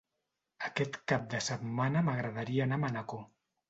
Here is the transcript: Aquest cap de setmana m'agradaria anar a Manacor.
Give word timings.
Aquest 0.69 0.97
cap 1.13 1.29
de 1.35 1.43
setmana 1.51 2.05
m'agradaria 2.11 2.69
anar 2.71 2.83
a 2.85 2.89
Manacor. 2.89 3.27